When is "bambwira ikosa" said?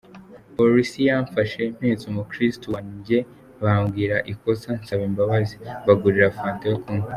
3.63-4.69